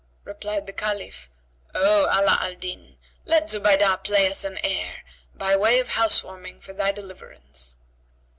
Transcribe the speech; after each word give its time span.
Replied 0.23 0.65
the 0.65 0.73
Caliph, 0.73 1.29
"O 1.75 2.05
Ala 2.09 2.39
al 2.41 2.55
Din, 2.55 2.97
let 3.25 3.51
Zubaydah 3.51 4.03
play 4.03 4.27
us 4.27 4.43
an 4.43 4.57
air, 4.63 5.03
by 5.35 5.55
way 5.55 5.77
of 5.77 5.89
house 5.89 6.21
warming[FN#76] 6.23 6.61
for 6.63 6.73
thy 6.73 6.91
deliverance." 6.91 7.75